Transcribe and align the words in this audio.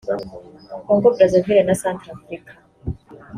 Congo 0.85 1.07
Brazzaville 1.15 1.63
na 1.65 1.75
Centrafrica 1.83 2.53